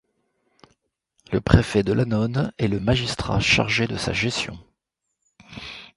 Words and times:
Le 1.31 1.41
préfet 1.41 1.83
de 1.83 1.93
l'annone 1.93 2.51
est 2.57 2.67
le 2.67 2.79
magistrat 2.79 3.39
chargé 3.39 3.85
de 3.85 3.97
sa 3.97 4.13
gestion. 4.13 4.57